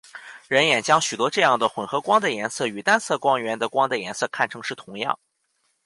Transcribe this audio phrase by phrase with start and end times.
[0.47, 5.19] 人眼将许多这样的混合光的颜色与单色光源的光的颜色看成是同样。